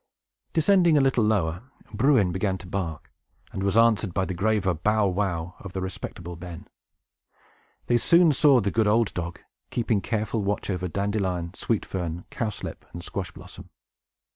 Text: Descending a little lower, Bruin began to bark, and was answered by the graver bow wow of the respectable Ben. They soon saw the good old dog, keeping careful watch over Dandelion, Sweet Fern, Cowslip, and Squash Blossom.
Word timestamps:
Descending 0.53 0.97
a 0.97 0.99
little 0.99 1.23
lower, 1.23 1.61
Bruin 1.93 2.31
began 2.31 2.57
to 2.57 2.65
bark, 2.65 3.11
and 3.51 3.61
was 3.61 3.77
answered 3.77 4.15
by 4.15 4.25
the 4.25 4.33
graver 4.33 4.73
bow 4.73 5.05
wow 5.07 5.53
of 5.59 5.73
the 5.73 5.81
respectable 5.83 6.35
Ben. 6.35 6.67
They 7.85 7.99
soon 7.99 8.31
saw 8.33 8.61
the 8.61 8.71
good 8.71 8.87
old 8.87 9.13
dog, 9.13 9.41
keeping 9.69 10.01
careful 10.01 10.43
watch 10.43 10.71
over 10.71 10.87
Dandelion, 10.87 11.53
Sweet 11.53 11.85
Fern, 11.85 12.25
Cowslip, 12.31 12.83
and 12.93 13.03
Squash 13.03 13.29
Blossom. 13.29 13.69